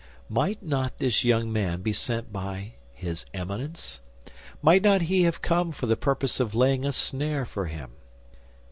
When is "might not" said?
0.29-0.97